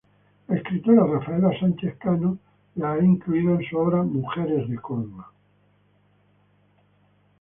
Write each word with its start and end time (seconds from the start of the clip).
La 0.47 0.55
escritora 0.55 1.05
Rafaela 1.05 1.51
Sánchez 1.59 1.95
Cano 1.99 2.39
la 2.73 2.93
ha 2.93 2.99
incluido 2.99 3.53
en 3.53 3.69
su 3.69 3.77
obra 3.77 4.01
"Mujeres 4.01 4.67
de 4.67 4.75
Córdoba". 4.77 5.31